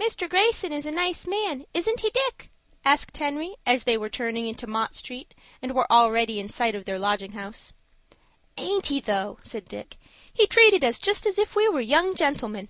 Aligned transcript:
"Mr. 0.00 0.28
Greyson 0.28 0.72
is 0.72 0.84
a 0.84 0.90
nice 0.90 1.28
man,—isn't 1.28 2.00
he, 2.00 2.10
Dick?" 2.10 2.50
asked 2.84 3.16
Henry, 3.18 3.54
as 3.64 3.84
they 3.84 3.96
were 3.96 4.08
turning 4.08 4.48
into 4.48 4.66
Mott 4.66 4.96
Street, 4.96 5.32
and 5.62 5.74
were 5.76 5.86
already 5.92 6.40
in 6.40 6.48
sight 6.48 6.74
of 6.74 6.86
their 6.86 6.98
lodging 6.98 7.34
house. 7.34 7.72
"Aint 8.56 8.86
he, 8.86 8.98
though?" 8.98 9.38
said 9.42 9.66
Dick. 9.68 9.96
"He 10.32 10.48
treated 10.48 10.84
us 10.84 10.98
just 10.98 11.24
as 11.24 11.38
if 11.38 11.54
we 11.54 11.68
were 11.68 11.80
young 11.80 12.16
gentlemen." 12.16 12.66